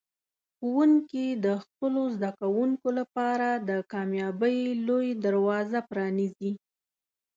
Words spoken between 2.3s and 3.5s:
کوونکو لپاره